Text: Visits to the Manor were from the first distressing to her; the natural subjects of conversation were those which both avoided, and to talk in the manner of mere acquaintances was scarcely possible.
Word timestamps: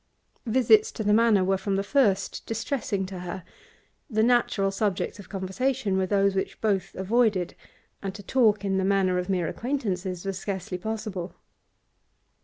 Visits 0.47 0.91
to 0.93 1.03
the 1.03 1.13
Manor 1.13 1.43
were 1.43 1.59
from 1.59 1.75
the 1.75 1.83
first 1.83 2.43
distressing 2.47 3.05
to 3.05 3.19
her; 3.19 3.43
the 4.09 4.23
natural 4.23 4.71
subjects 4.71 5.19
of 5.19 5.29
conversation 5.29 5.95
were 5.95 6.07
those 6.07 6.33
which 6.33 6.59
both 6.59 6.95
avoided, 6.95 7.53
and 8.01 8.15
to 8.15 8.23
talk 8.23 8.65
in 8.65 8.79
the 8.79 8.83
manner 8.83 9.19
of 9.19 9.29
mere 9.29 9.47
acquaintances 9.47 10.25
was 10.25 10.39
scarcely 10.39 10.79
possible. 10.79 11.35